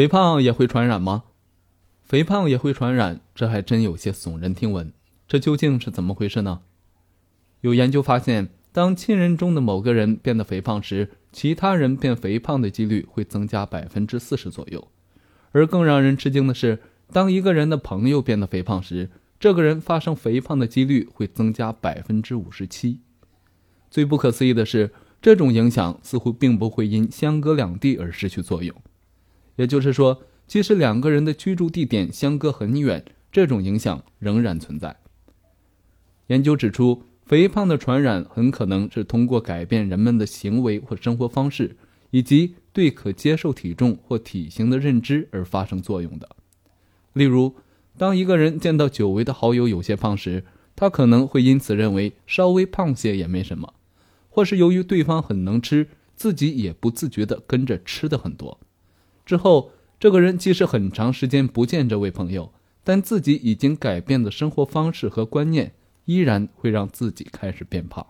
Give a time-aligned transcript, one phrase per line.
[0.00, 1.24] 肥胖也会传染吗？
[2.04, 4.94] 肥胖也会传染，这还真有些耸人听闻。
[5.28, 6.62] 这究竟是怎么回事呢？
[7.60, 14.88] 有研究发现，当亲人中的某个人变得肥胖时，其他人变肥胖的几率会增加百分之四十左右。
[15.52, 16.78] 而更让人吃惊的是，
[17.12, 23.00] 当一个人的朋友变得肥胖时，这个人发生肥胖的几率会增加百分之五十七。
[23.90, 28.74] 最不可思议的是，这种影响似乎并不会因相隔两地而失去作用。
[29.60, 34.96] 也就是说，即使两个人的居住地点相隔很远，这种影响仍然存在。
[36.28, 41.76] 研究指出，肥胖的传染很可能是通过改变人们的行为或生活方式，
[42.10, 46.26] 以及对可接受体重或体型的认知而发生作用的。
[47.12, 47.54] 例如，
[47.98, 50.42] 当一个人见到久违的好友有些胖时，
[50.74, 53.74] 他可能会因此认为稍微胖些也没什么，
[54.30, 55.86] 或是由于对方很能吃，
[56.16, 58.58] 自己也不自觉地跟着吃的很多。
[59.24, 62.52] 之后，这个人即使很长时间不见这位朋友，
[62.82, 65.72] 但自己已经改变的生活方式和观念。
[66.06, 68.04] 依然会让自己开始变胖。